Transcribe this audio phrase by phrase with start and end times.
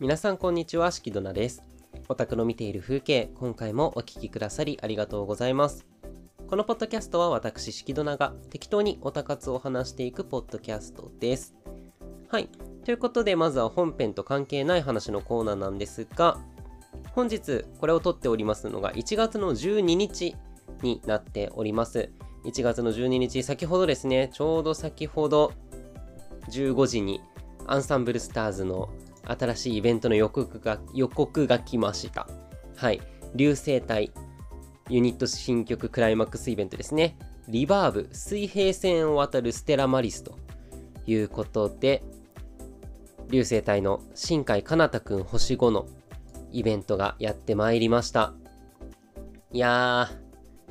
[0.00, 1.62] 皆さんこんにちは、しきどなです。
[2.08, 5.84] オタクの見ている風景、今回もお聞きくださりありがとうございます。
[6.48, 11.54] このポッドキャストは私、しきどなが適当にオタ活を話していくポッドキャストです。
[12.28, 12.48] はい。
[12.86, 16.38] ということで、まずは本編と関係ない話のコーナーなんですが、
[17.12, 20.34] 本日これを撮っておりますのが1月の12日
[20.80, 22.10] になっております。
[22.46, 25.52] 1月の12日、先ほどですね、ちょうど先ほど
[26.48, 27.20] 15時に
[27.66, 28.88] アンサンブルスターズの
[29.24, 32.28] 新しいイベントの予告が予告が来ました。
[32.76, 33.00] はい。
[33.34, 34.12] 流星体
[34.88, 37.16] ユニット新曲クライマックスイベントですね。
[37.48, 40.36] リバーブ水平線を渡るステラマリスと
[41.06, 42.02] いうことで、
[43.30, 45.86] 流星体の新海かなたくん星5の
[46.50, 48.34] イベントがやってまいりました。
[49.52, 50.10] いや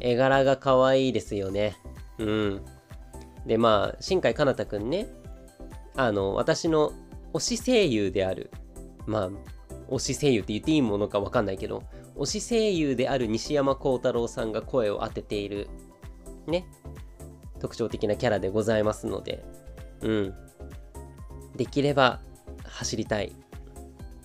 [0.01, 1.77] ー、絵柄が可愛いですよね。
[2.17, 2.61] うん。
[3.45, 5.07] で、まあ、新海かなたくんね、
[5.95, 6.91] あの、私の
[7.33, 8.51] 推し声優である、
[9.05, 9.29] まあ、
[9.93, 11.83] 推し声優って言っていいものかわかんないけど、
[12.15, 15.69] 推し声優である西山幸太郎さんが声を当てている、
[16.47, 16.65] ね、
[17.59, 19.43] 特徴的なキャラでございますので、
[20.01, 20.33] うん。
[21.55, 22.21] できれば
[22.63, 23.35] 走りたい。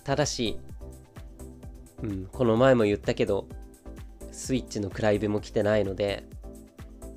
[0.03, 0.59] ただし、
[2.03, 3.47] うん、この前も言ったけど、
[4.31, 6.25] スイッチのクライブも来てないので、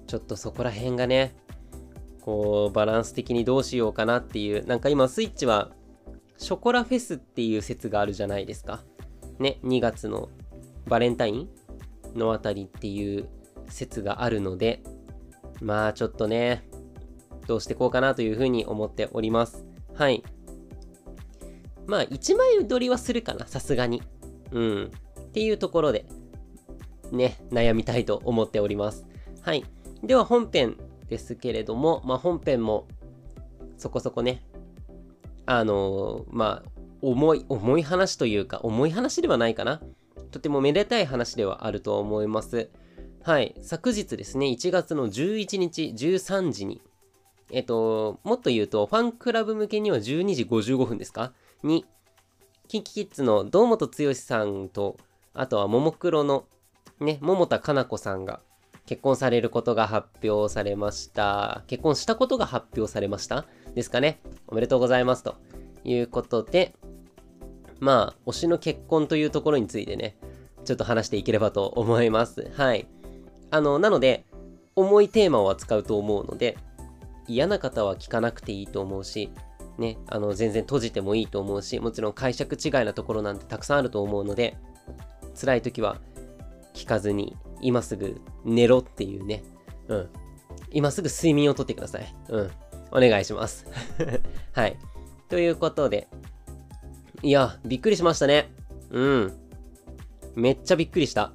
[0.06, 1.36] ちょっとそこら辺がね、
[2.22, 5.70] こう、バランス的にどうしようかなっていう、なんか今スイッチは、
[6.38, 8.84] ショコラフェスっていう説があるじゃないですか。
[9.38, 10.30] ね、2月の
[10.86, 11.48] バレンタイン
[12.14, 13.28] のあたりっていう
[13.68, 14.82] 説があるので、
[15.60, 16.68] まあちょっとね、
[17.48, 19.66] どうしてこうかなというふうに思っております。
[19.94, 20.22] はい。
[21.86, 24.00] まあ1枚撮りはするかな、さすがに。
[24.52, 24.90] うん。
[25.20, 26.06] っていうところで、
[27.10, 29.04] ね、悩みたいと思っております。
[29.42, 29.64] はい。
[30.04, 30.76] では本編
[31.08, 32.86] ですけれども、まあ本編も
[33.76, 34.42] そこそこね、
[35.50, 36.70] あのまあ、
[37.00, 39.80] 重い、重い話というか、重い話ではないかな。
[40.30, 42.68] とてもめでたい話ではあると思います。
[43.22, 43.54] はい。
[43.62, 46.82] 昨日ですね、1月の11日13時に、
[47.50, 51.32] えっと、もっと言うと、ファンクラブ向けには12時55分ですか？
[51.62, 51.86] に、
[52.68, 54.98] キンキキッズの堂本剛さんと、
[55.32, 56.44] あとはももクロの
[57.00, 58.40] ね、桃田かな子さんが
[58.88, 61.62] 結婚されることが発表されました。
[61.66, 63.44] 結婚したことが発表されました？
[63.74, 64.18] ですかね。
[64.46, 65.22] おめでとうございます。
[65.22, 65.34] と
[65.84, 66.74] いうことで、
[67.80, 70.16] まあ、推しの結婚というところについてね、
[70.64, 72.50] ちょっと話していければと思います。
[72.56, 72.86] はい。
[73.50, 74.24] あの、なので、
[74.74, 76.56] 重いテーマを扱うと思うので、
[77.26, 79.30] 嫌な方は聞かなくていいと思うし、
[79.76, 84.56] ね、あの、全然閉じてもいいと思うし、もちろん解釈違いなところなんてたくさんあると思うので、
[85.38, 85.98] 辛い時は
[86.72, 89.42] 聞かずに、今すぐ寝ろっていうね、
[89.88, 90.08] うん。
[90.70, 92.14] 今すぐ睡眠をとってください。
[92.28, 92.50] うん。
[92.90, 93.66] お願いします。
[94.52, 94.76] はい。
[95.28, 96.08] ということで、
[97.22, 98.50] いや、びっくりしましたね。
[98.90, 99.32] うん。
[100.34, 101.32] めっちゃびっくりした。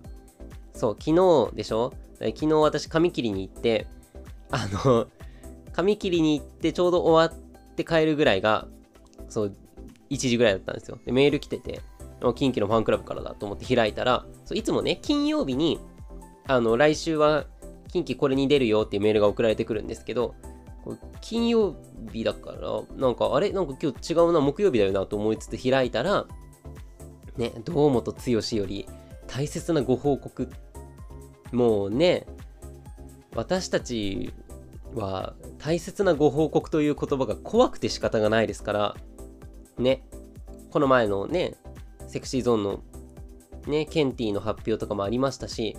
[0.74, 1.94] そう、昨日でしょ？
[2.20, 3.88] 昨日私髪切りに行って、
[4.50, 5.08] あの、
[5.74, 8.68] 髪切りに行ってちょうど終わって帰るぐらいが、
[9.30, 9.56] そう、
[10.10, 10.98] 1時ぐらいだったんですよ。
[11.06, 11.82] で、メール来てて、
[12.36, 15.80] 近畿のファンクラブからだと思って開いたら、そういつもね、金曜日に、
[16.48, 17.46] あの、来週は
[17.90, 20.36] 近畿これに出るよっていうメールが送られてくるんですけど、
[20.84, 21.76] これ金曜
[22.12, 23.52] 日だから、なんか、あれ？
[23.52, 26.26] なんか今日違うな、木曜日だよなと思いつつ開いたら、
[27.38, 28.88] ね、堂本剛より
[29.28, 30.50] 大切なご報告。
[31.52, 32.26] もうね、
[33.36, 34.34] 私たち
[34.94, 38.96] は大切なご報告という言葉が怖くて仕方がないですから、
[39.78, 40.04] ね、
[40.72, 41.56] この前のね、
[42.08, 42.84] セクシーゾーンの
[43.68, 45.78] ね、ケンティの発表とかもありましたし、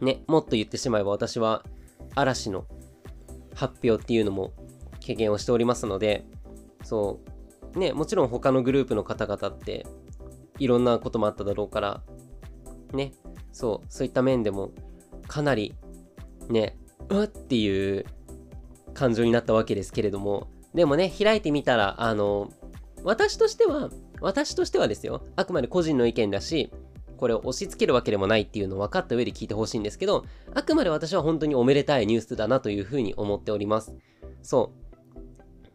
[0.00, 1.64] ね、もっと言ってしまえば私は
[2.14, 2.66] 嵐の
[3.54, 4.52] 発表っていうのも
[5.00, 6.24] 経験をしておりますので、
[6.84, 7.20] そ
[7.74, 9.86] う、ね、もちろん他のグループの方々って
[10.58, 12.02] いろんなこともあっただろうから、
[12.92, 13.12] ね、
[13.52, 14.70] そう、そういった面でも
[15.26, 15.74] かなり
[16.48, 16.76] ね、
[17.08, 18.04] うわっていう
[18.94, 22.52] 感情になったわけですけれども、でもね、開いてみたら、あの、
[23.04, 23.90] 私としては、
[24.20, 26.70] 私としてはですよ、あくまで個人の意見だし、
[27.18, 30.24] これを押し付けるわけでもないっていうのを分かった上で聞いてほしいんですけど、
[30.54, 33.94] あくまで私は本当におめでたいニュースだなというふうに思っております。
[34.42, 34.72] そ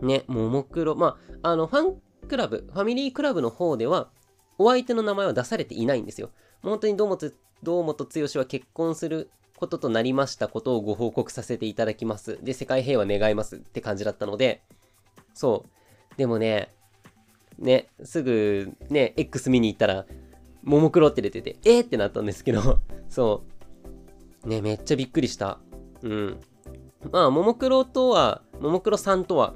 [0.01, 0.05] う。
[0.05, 4.09] ね、ももクロ、まあ、あの、ファンクラブ、ファミリークラブの方では、
[4.57, 6.31] お相手の名前は出されていないんですよ。
[6.61, 7.31] 本当に堂本、
[7.61, 12.39] 堂本剛は結婚することとなりましたことをご報告させていただきます。
[12.43, 14.61] で、世界平和願いますって感じだったので、
[15.33, 15.65] そ
[16.13, 16.17] う。
[16.17, 16.73] でもね、
[17.57, 20.05] ね、すぐね、X 見に行ったら、
[20.63, 22.79] ももクロって出てて、えーってなったんですけど、
[23.09, 23.43] そ
[24.45, 24.47] う。
[24.47, 25.59] ね、めっちゃびっくりした。
[26.01, 26.39] うん。
[27.11, 29.53] まあ、ももクロとは、ももクロさんとは、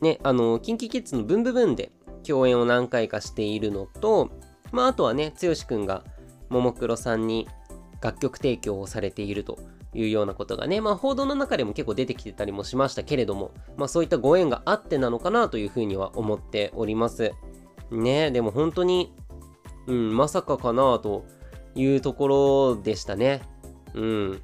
[0.00, 1.92] ね、あの、キンキキッズのブンブブンで
[2.26, 4.30] 共演を何回かしているのと、
[4.72, 6.04] まあ、あとはね、剛くんが
[6.48, 7.48] ももクロさんに
[8.00, 9.58] 楽曲提供をされていると
[9.94, 17.32] いうようなことがね、まあ、報道の中でも結構出てきてたりもしましたけれども、まあ、そういったご縁があってなのかなというふうには思っております。
[17.90, 19.14] ねでも本当に、
[19.86, 21.24] うん、まさかかなと
[21.74, 23.42] いうところでしたね。
[23.94, 24.42] うん。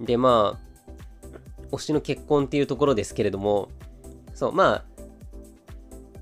[0.00, 3.68] で、まあ、推しの結婚っていうところですけれども、
[4.34, 4.84] そう、まあ、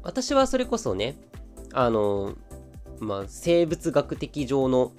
[0.03, 1.17] 私はそれこそね、
[1.73, 2.35] あの、
[3.01, 4.93] まあ、生物学的上の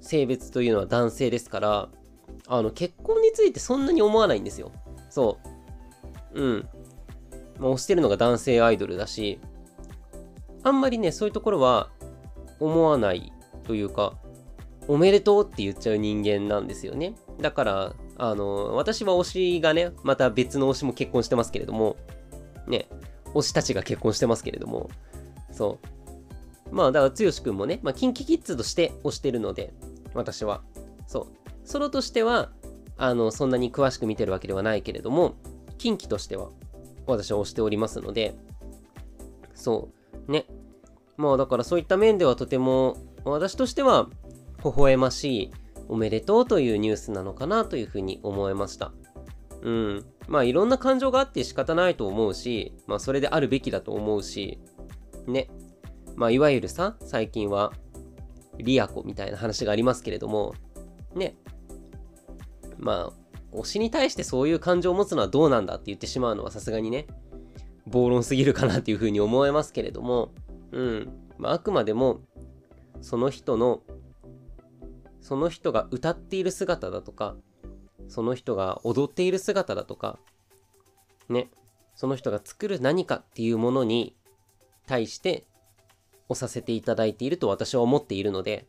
[0.00, 1.88] 性別というのは男性ですから、
[2.46, 4.72] あの、結婚についてそんなに思わないんですよ。
[5.10, 5.38] そ
[6.34, 6.40] う。
[6.40, 6.68] うん。
[7.58, 9.40] まあ、推してるのが男性アイドルだし、
[10.62, 11.90] あんまりね、そういうところは
[12.60, 13.32] 思わない
[13.64, 14.14] というか、
[14.86, 17.14] おめでとうって言っちゃう人間なんですよね。
[17.40, 19.24] だから、あの、私は推
[19.56, 21.96] しがね、また別の推しも結婚してますけれども、
[22.66, 22.88] ね、
[23.34, 24.90] 推したちが結婚してますけれども、
[25.52, 25.78] そ
[26.70, 26.74] う。
[26.74, 29.72] まあ、だから、剛くんもね、まあ、キンキキッズとして推してるので、
[30.14, 30.62] 私は。
[31.06, 31.26] そう。
[31.64, 32.50] ソロとしては、
[32.96, 35.34] あの、そんなに詳しく見てるわけではないけれども、
[35.78, 36.50] 近畿としては、
[37.06, 38.36] 私は推しておりますので、
[39.54, 39.88] そ
[40.28, 40.32] う。
[40.32, 40.46] ね。
[41.18, 44.08] まあ、だからそういった面ではとても、私としては、
[44.64, 45.50] 微笑ましい、
[45.88, 48.92] おめでとうというニュースなのかなというふうに思いました。
[49.62, 50.04] うん。
[50.28, 54.60] まあいろんな感情があって仕方ないと思うし、まあそれであるべきだと思うし、
[55.26, 55.48] ね。
[56.14, 57.72] まあいわゆるさ、最近は
[58.58, 60.54] リアコみたいな話がありますけれども、
[61.14, 61.36] ね。
[62.76, 67.06] まあ、推しに対してそういう感情を持つのはどうなんだって言ってしまうのはさすがにね、
[67.86, 70.30] 暴論すぎるかなっていうふうに思いますけれども、
[70.72, 71.12] うん。
[71.38, 72.20] まああくまでも、
[73.00, 73.82] その人の、
[75.20, 77.36] その人が歌っている姿だとか、
[78.08, 80.18] その人が踊っている姿だとか、
[81.28, 81.50] ね、
[81.94, 84.16] その人が作る何かっていうものに
[84.86, 85.46] 対して
[86.28, 88.66] 押させていただいていると私は思っているので、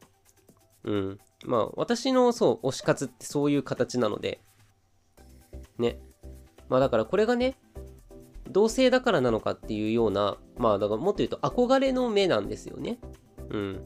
[0.83, 1.19] うん。
[1.45, 4.41] まあ、私のそう、推し活ってそういう形なので、
[5.77, 5.99] ね。
[6.67, 7.55] まあだからこれがね、
[8.49, 12.99] 同性だからなのかっていうような、まあだからもっと言うと憧れの目なんですよね。
[13.49, 13.81] うん。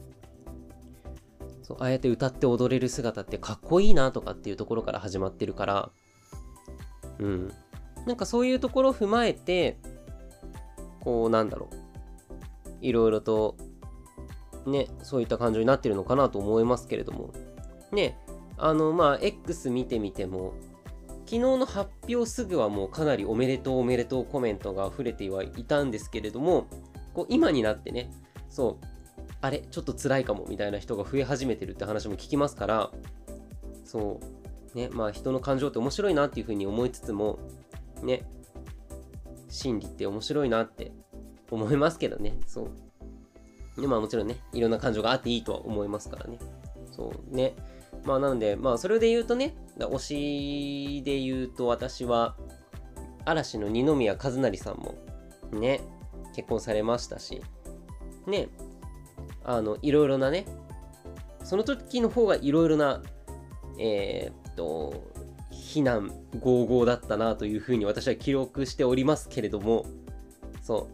[1.64, 5.90] そうああやって歌って踊れる姿ってかっこいいなとかっていうところから始まってるから
[7.18, 7.52] うん
[8.06, 9.78] なんかそういうところを踏まえて
[11.00, 13.56] こうなんだろういろいろと
[14.66, 17.32] ねそういった感情になってるのかなと思いますけれども
[17.92, 18.18] ね
[18.58, 20.52] あのまあ X 見てみても
[21.34, 26.68] 昨日の発表すぐはもうかなりおめでとうおめでとうコメントが溢れてはいたんですけれども
[27.12, 28.12] こう今になってね
[28.48, 28.86] そう
[29.40, 32.90] あれちょっと辛いかもみたいな人が増え始めてるって話も聞きますから
[33.84, 34.20] そ
[34.72, 37.40] うねまあ人の感情って面白いなっていうふうに思いつつも
[38.00, 38.24] ね
[39.48, 40.92] 心理って面白いなって
[41.50, 42.68] 思いますけどねそ
[43.76, 43.80] う。
[43.80, 46.38] でまあもちろんねいろんな感情があっていいとは思いますからね。
[46.92, 47.56] そうね。
[48.04, 52.36] まあなのでまあそれで言うとね推しで言うと私は
[53.24, 54.94] 嵐の二宮和也さんも
[55.52, 55.80] ね
[56.34, 57.42] 結婚されましたし
[58.26, 58.48] ね
[59.44, 60.46] あの、いろいろなね、
[61.44, 63.02] その時の方がいろいろな、
[63.78, 65.12] えー、っと、
[65.50, 69.86] 非難、合々だったなというふうに私は記録しておりますけれども、
[70.62, 70.88] そ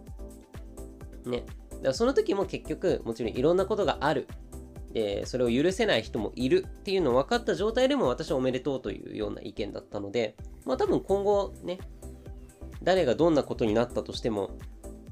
[1.25, 1.31] う。
[1.31, 1.45] ね。
[1.71, 4.27] だからその時も結局、もちろんいろんなことがある。
[4.93, 11.79] で、それを許せない人もいるっていうのを分かった状態でも私はおめでとうというような意見だったので、まあ多分今後ね、
[12.83, 14.51] 誰がどんなことになったとしても、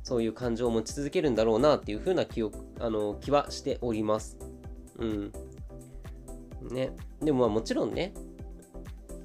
[0.02, 4.38] そういう感情を持ち続けるんだろうなっていう風な気をあの気はしております。
[4.98, 5.32] うん。
[6.70, 6.92] ね。
[7.22, 8.14] でもまあもちろんね、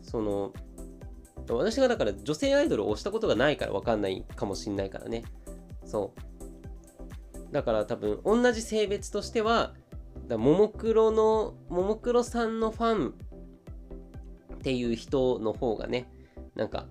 [0.01, 0.53] その、
[1.49, 5.23] 私がだから女性アイドルを推したことがないから分かんないかもしんないからね。
[5.85, 7.51] そう。
[7.53, 9.73] だから多分同じ性別としては、
[10.27, 13.13] だももクロの、ももクロさんのファン
[14.55, 16.09] っていう人の方がね、
[16.55, 16.87] なんか、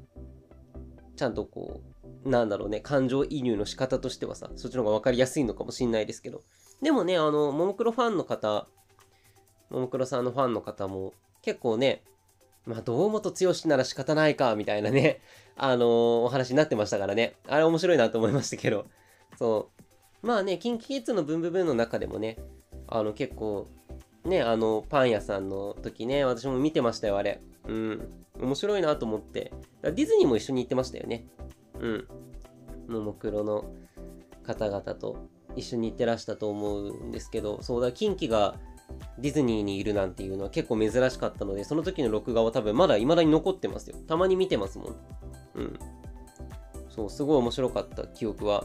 [1.17, 1.81] ちゃんとこ
[2.25, 6.43] う、なんだろうね、感情移入の仕方としてはさ、そっちの方が分かりやすいのかもしんないですけど。
[6.83, 8.67] でもね、あの、ももクロファンの方、
[9.71, 12.03] ももクロさんのファンの方も、結構ね、
[12.65, 15.21] まあ、堂本剛なら仕方ないか、みたいなね、
[15.57, 15.89] あのー、
[16.23, 17.37] お話になってましたからね。
[17.49, 18.87] あれ面白いなと思いましたけど。
[19.39, 19.71] そ
[20.23, 20.27] う。
[20.27, 22.39] まあね、キンキキッズのブンブブンの中でもね、
[22.95, 23.69] あの、結構、
[24.25, 27.41] ね、あの、パン屋さんの時ね、私も見てましたよ、あれ。
[27.67, 28.09] うん。
[28.39, 29.51] 面白いなと思って。
[29.83, 31.27] ディズニーも一緒に行ってましたよね。
[31.81, 32.09] うん。
[32.89, 33.65] ももクロの
[34.43, 38.57] 方々と一緒に行ってらしたと思うんですけど、そうだ、近畿が
[39.19, 43.97] ディズニーにいるなんていうのは結構珍しかったので、その時の録画は多分まだ未だに残ってますよ。
[44.07, 44.97] たまに見てますもん。
[45.55, 45.79] うん。
[46.91, 48.65] そう、すごい面白かった記憶は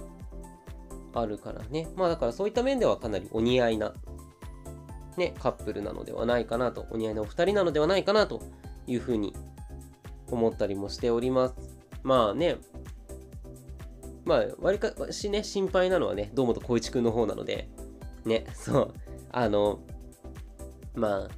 [1.14, 1.88] あるからね。
[1.96, 3.94] まあだからそういった面ではかなりお似合いな、
[5.18, 8.42] ね、カップルなのではないかなと、お似合いなお二人なのではないかなと
[8.86, 9.36] いうふうに
[10.32, 11.56] 思ったりもしております。
[12.04, 12.58] まあね、
[14.26, 17.70] まあ、わりかしね、心配なのはね、堂本光一くんの方なので、
[18.26, 18.94] ね、そう、
[19.32, 19.80] あの、
[20.96, 21.30] まあ、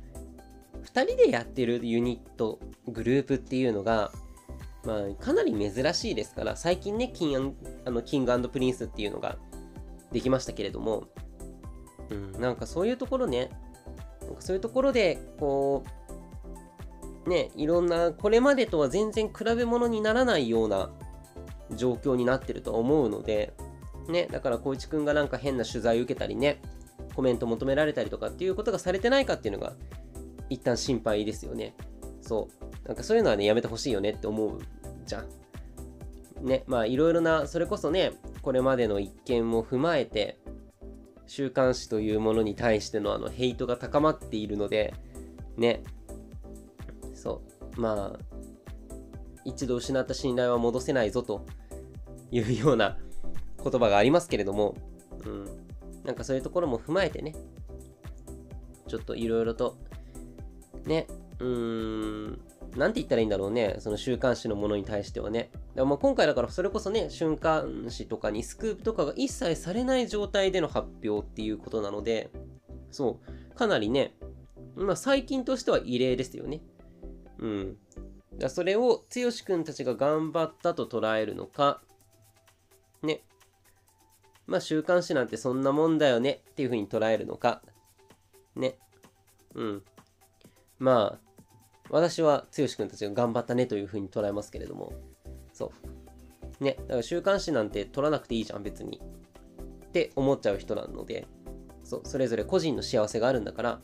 [0.83, 4.11] 2人でやってるユニット、グループっていうのが、
[4.83, 7.55] まあ、かなり珍しいですから、最近ね、キン
[7.85, 9.37] あのキングプリンスっていうのが
[10.11, 11.05] できましたけれども、
[12.09, 13.51] うん、なんかそういうところね、
[14.39, 15.83] そういうところで、こ
[17.25, 20.91] う、ね、いろんな、これまでとは全然比べ物にならないような
[21.75, 23.53] 状況になってると思うので、
[24.07, 26.61] ね、だから光一くんがなんか変な取材受けたりね、
[27.15, 29.73] コメント求められたりとかっていうことがされてないかっていうのが、
[30.49, 31.75] 一旦心配ですよね。
[32.21, 32.87] そう。
[32.87, 34.59] なんかそういうのはね、やめてほしいよねって思う
[35.05, 35.27] じゃん。
[36.41, 40.39] ね、まあいろいろな、それこそね、これまでの一件も踏まえて、
[41.29, 44.95] 週刊誌というものに対してのあのヘイトが高まっているので、
[45.57, 45.83] ね、
[47.13, 47.43] そ
[47.77, 48.19] う、まあ、
[49.45, 51.45] 一度失った信頼は戻せないぞと
[52.31, 52.97] いうような
[53.63, 54.75] 言葉がありますけれども、
[55.23, 55.45] うん、
[56.03, 57.35] なんかそういうところも踏まえてね、
[58.87, 59.77] ちょっといろいろと、
[60.85, 61.05] ね、
[61.37, 62.41] うーん、
[62.75, 65.51] なんて言ったらいいんだろうね、その週刊誌のものに対してはね。
[65.75, 72.29] でも今回だからそれこそね、週刊誌とかにスクープとかが一切されない状態での発表っていうことなので、
[72.91, 73.19] そ
[73.51, 74.15] う、かなりね、
[74.75, 76.61] まあ最近としては異例ですよね。
[77.39, 77.77] うん。
[78.37, 81.81] だそれを剛くんたちが頑張ったと捉えるのか、
[83.03, 83.23] ね。
[84.47, 87.61] まあ週刊誌なんてそんなもんだよねっていうふうに捉えるのか、
[88.55, 88.77] ね。
[89.55, 89.83] うん。
[90.79, 91.28] まあ、
[91.89, 94.93] 私は剛くんたちが頑張ったねというふうに捉えますけれども、
[95.53, 95.71] そ
[96.59, 96.63] う。
[96.63, 99.01] ね、だから週刊誌なんて取らなくていいじゃん、別に。
[99.85, 101.27] って思っちゃう人なので、
[101.83, 103.81] そう、それぞれ個人の幸せがあるんだから、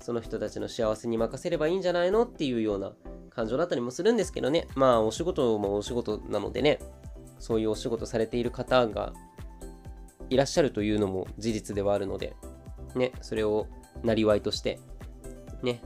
[0.00, 2.92] その人たちの幸せに任せればいいんじゃないのっていうような
[3.30, 4.66] 感情だったりもするんですけどね。
[4.74, 6.80] まあ、お仕事もお仕事なのでね、
[7.38, 9.12] そういうお仕事されている方が
[10.28, 12.34] いらっしゃるというのも事実ではあるので、
[12.94, 13.66] ね、それを
[14.02, 14.80] なりわいとして、
[15.62, 15.80] ね、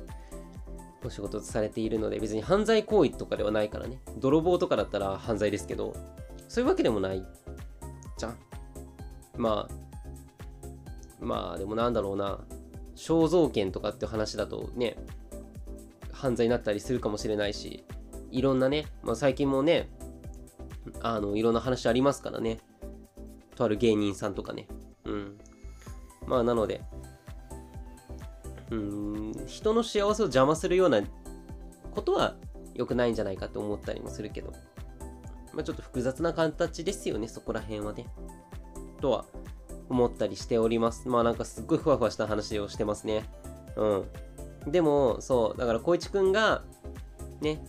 [1.07, 4.01] お仕事されているので、別に犯罪行為とかではないからね。
[4.19, 5.95] 泥棒とかだったら犯罪ですけど、
[6.49, 7.25] そういうわけでもない
[8.19, 8.39] じゃん。
[9.37, 12.45] まあ、まあでもなんだろうな。
[12.97, 14.97] 肖像権とかって話だとね、
[16.13, 17.85] 犯罪になったりするかもしれないし、
[18.31, 19.91] いろんなね、まあ、最近もね、
[21.03, 22.59] あの、いろんな話ありますからね。
[23.55, 24.67] とある芸人さんとかね。
[25.05, 25.39] うん。
[26.27, 26.83] まあ、なので、
[28.71, 31.01] うん、人の幸せを邪魔するような
[31.93, 32.37] ことは
[32.75, 34.53] 良くないんじゃないかと思ったりもするけど、
[35.53, 38.07] まあ、ちょっと複雑な形ですよね、そこら辺はね。
[39.01, 39.25] とは
[39.89, 41.09] 思ったりしております。
[41.09, 43.25] まあなんかすっごいふわふわした話をしてますね。
[43.77, 43.87] う
[44.67, 44.71] ん。
[44.71, 46.65] でも、そう、だから光一くんが、
[47.41, 47.65] ね、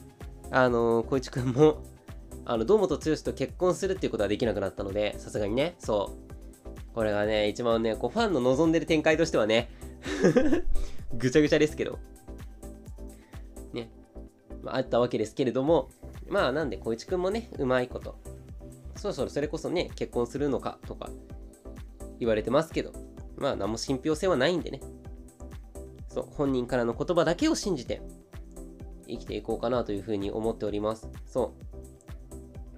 [0.52, 1.84] あのー、光一くんも、
[2.46, 6.96] あの、堂本剛と結婚するっていうことはできなくなったので、さすがにね、そう。
[6.96, 9.70] これがね、一番ね、こう、ファンの望んでる展開としてはね、
[11.18, 12.00] ぐちゃぐちゃですけど、
[13.74, 13.90] ね、
[14.64, 15.90] まあ、あったわけですけれども、
[16.30, 18.18] まあなんで、小市くんもね、うまいこと、
[18.96, 21.10] そろそろそれこそね、結婚するのかとか
[22.20, 22.94] 言われてますけど、
[23.38, 24.82] まあ何も信憑性はないんでね、
[26.10, 28.02] そう、本人からの言葉だけを信じて
[29.08, 31.08] 生きていこうかなというふうに思っております。
[31.26, 31.54] そ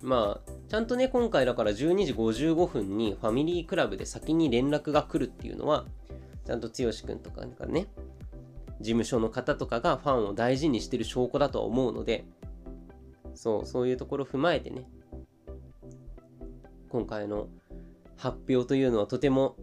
[0.01, 0.05] う。
[0.05, 5.85] まあ、ちゃんとね、今回だから12時55分にファミリークラブで先に連絡が来るっていうのは、
[6.45, 7.87] ちゃんと剛くんとかね、
[8.79, 12.25] 事務所の方とかがファンを大事にしてる証拠だとは思うので、
[13.35, 14.89] そう、そういうところを踏まえてね、
[16.89, 17.47] 今回の
[18.17, 19.55] 発表というのはとても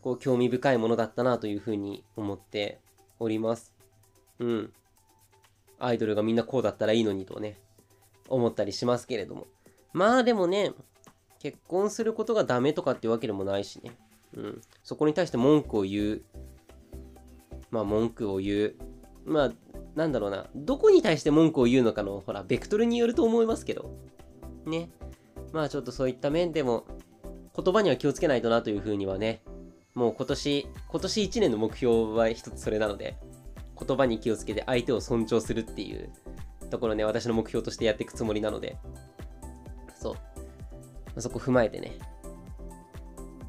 [0.00, 2.80] こう興味深いものだったなというふうに思って
[3.18, 3.72] おります。
[4.38, 4.72] うん。
[5.78, 7.60] アイドルがみんなこうだったらいいのにとね、
[8.28, 9.46] 思ったりしますけれども。
[9.92, 10.72] まあでもね、
[11.38, 13.96] 結婚することがダメとかっていうわけでもないしね。
[14.34, 16.22] うん、そこに対して文句を言う。
[17.72, 18.74] まあ文句を言う。
[19.24, 19.52] まあ、
[19.96, 20.46] なんだろうな。
[20.54, 23.90] どこに対して文句を言うのかの、ほら、ベクトルによると思いますけど。
[24.66, 24.90] ね。
[25.52, 26.84] まあちょっとそういった面でも、
[27.56, 29.42] 言葉には気をつけないとなというふうにはね、
[29.94, 33.16] もう今年、今年1年の目標は一つそれなので、
[33.78, 36.10] 言葉に気をつけて相手を尊重するっていう
[36.70, 38.76] ところね、私の目標としてやっていくつもりなので、
[39.98, 40.16] そ
[41.16, 41.20] う。
[41.20, 41.98] そこ踏まえてね、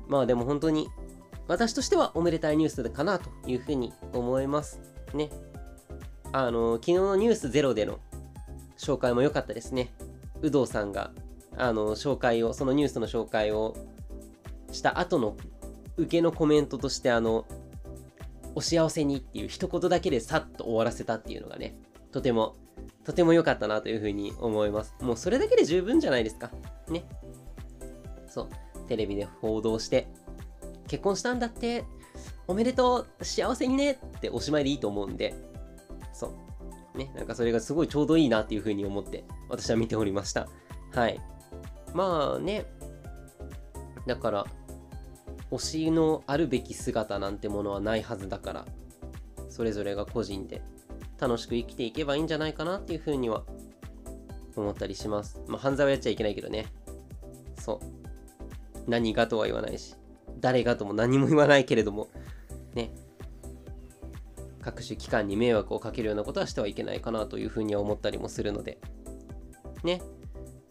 [0.07, 0.87] まあでも本当に
[1.47, 4.79] 私としてはおめでたいニュースかなというふうに思います。
[5.13, 5.29] ね。
[6.31, 7.99] あの、昨日のニュースゼロでの
[8.77, 9.93] 紹介も良かったですね。
[10.41, 11.11] 有働さんが、
[11.57, 13.75] あの、紹介を、そのニュースの紹介を
[14.71, 15.37] した後の
[15.97, 17.45] 受けのコメントとしてあの
[18.55, 21.75] お幸せにっていう一言だけでさっと終わらせたっていうのがね
[22.11, 22.55] とても
[23.03, 24.95] とても良かったなというふうに思います。
[25.01, 26.51] もうそれだけで十分じゃないですか。
[26.87, 27.03] ね。
[28.27, 28.49] そう。
[28.87, 30.07] テレビで報道して
[30.93, 31.85] 結婚したんだって。
[32.47, 33.25] おめでとう。
[33.25, 33.93] 幸せにね。
[33.93, 35.33] っておしまいでいいと思うんで。
[36.13, 36.35] そ
[36.93, 36.97] う。
[36.97, 40.47] ねなんかそれがすごいちょうどいいなっていうふうに思って私は見ておりました。
[40.93, 41.19] はい。
[41.95, 42.67] まあね。
[44.05, 44.45] だから
[45.49, 48.65] 推しのあるべき姿なんてものはないはずだから
[49.49, 50.61] それぞれが個人で
[51.19, 53.45] 楽しく生きていけばいいんじゃないかなっていうふうには
[54.55, 55.41] 思ったりします。
[55.47, 56.67] まあ犯罪はやっちゃいけないけどね。
[57.59, 58.87] そう。
[58.87, 59.95] 何がとは言わないし。
[60.39, 62.09] 誰がとも何も言わないけれども
[62.73, 62.93] ね。
[64.61, 68.79] 各種機関に迷惑をかけるようなことはしてはいけないかなというふうには思ったりもするので。
[69.83, 70.01] ね。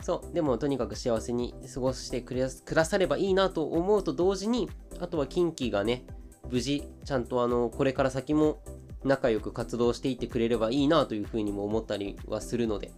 [0.00, 0.34] そう。
[0.34, 2.34] でもとにかく幸せに過ごしてく
[2.74, 6.06] ださればいいなと思うと同時にあとは近畿がね
[6.50, 8.62] 無事ちゃんとあのこれから先も
[9.04, 12.92] 仲良く活動していってくれればいいなというふうにも思ったりはするので。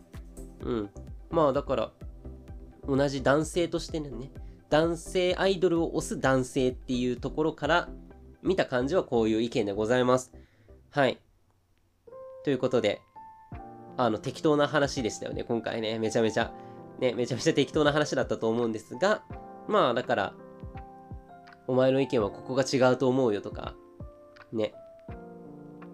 [0.61, 0.90] うん。
[1.30, 1.92] まあだから
[2.87, 4.11] 同じ男性としてね
[4.75, 7.88] 男性アイドルを推す男性っていうところから
[8.43, 10.33] 見た感じはこういう意見でございます。
[10.90, 11.21] はい。
[12.43, 13.00] ということで
[13.97, 16.00] あの適当な話でしたよね今回ね。
[16.00, 16.52] めちゃめちゃ。
[16.99, 19.23] ね、めちゃめちゃ適当な話だったと思うんですが、
[19.69, 20.35] まあだから、
[21.69, 23.76] お前の意見はここが違うと思うよとか、
[24.52, 24.75] ね、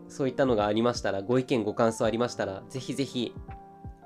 [0.08, 3.34] そういったのがありましたら、ご意見ご感想ありましたら、ぜひぜひ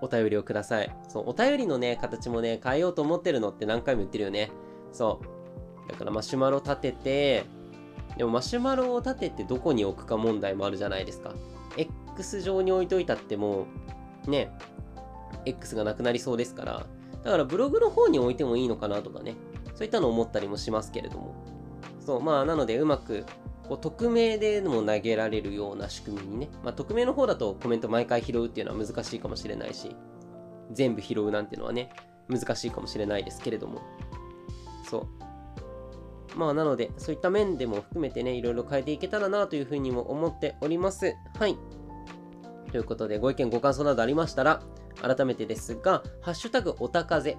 [0.00, 0.97] お便りをください。
[1.09, 4.50] そう、お便りのね、形もね、変えようと思ってるのって何回も言ってるよね。
[4.95, 5.21] そ
[5.87, 5.91] う。
[5.91, 7.45] だからマシュマロ立てて、
[8.17, 11.35] でもマシュマロを立ててどこに置くか問題もあるじゃないですか。
[11.76, 13.67] X 上に置いといたっても、
[14.26, 14.57] ね、
[15.45, 16.87] X がなくなりそうですから、
[17.25, 19.35] だからブログの方に置いてもいいのかなとかね、
[19.75, 21.35] そういったのを思ったりもしますけれども。
[22.00, 23.25] そう、まあ、なのでうまく、
[23.69, 29.97] こう匿名でも投げられるような仕組みにね、まあ、匿名の方だとコメント毎回拾うっていうのは難しいかもしれないし、
[30.71, 31.91] 全部拾うなんてのはね、
[32.28, 33.80] 難しいかもしれないですけれども。
[34.95, 35.09] そ
[36.35, 36.39] う。
[36.39, 41.15] まあ、なので、そういった面でも含めてね、いろいろ変えていけたらなというふうにも思っております。
[41.39, 41.57] はい。
[42.71, 44.63] ということで、ご意見、ご感想などありましたら、
[45.00, 47.37] 改めてですが、ハッシュタグおたかぜ。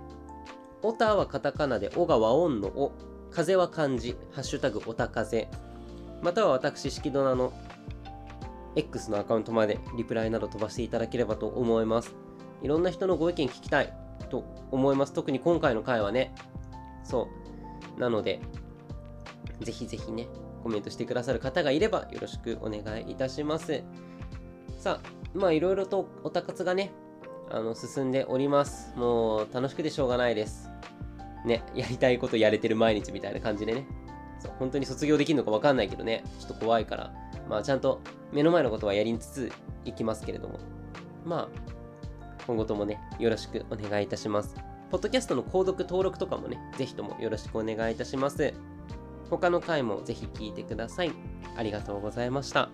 [0.81, 2.91] おたはカタカナで、おが和音のお、
[3.31, 5.49] 風は漢字、ハッシュタグおたかぜ。
[6.21, 7.53] または私、式ドナの
[8.75, 12.15] X のアカウントまでリプライなど飛ばしていただければと思います。
[12.61, 13.93] いろんな人のご意見聞きたい
[14.29, 15.13] と思います。
[15.13, 16.33] 特に今回の回はね。
[17.03, 17.44] そう。
[17.97, 18.39] なので、
[19.61, 20.27] ぜひぜひね、
[20.63, 23.83] コメントしてくださる方がいればよろしくお願いいたします。
[24.79, 26.91] さあ、まあいろいろとおたかつがね、
[27.51, 28.93] あの進んでおります。
[28.95, 30.69] もう楽しくてしょうがないです。
[31.45, 33.85] ね、やりたいことやれてる毎日みたいな感じでね。
[34.39, 37.13] そう本当に卒業できるのかわかんないけどね、ちょっと怖いから、
[37.47, 39.51] まあちゃんと目の前のことはやりつつ
[39.85, 40.59] いきますけれども、
[41.23, 41.71] まあ、
[42.45, 44.55] 今後ともね、よろしくお願いいたします。
[44.95, 48.53] ポッドキャストの購読登録とかもね、ぜひともよろしくお願いいたします。
[49.29, 51.11] 他の回もぜひ聴いてください。
[51.57, 52.69] ありがとうございました。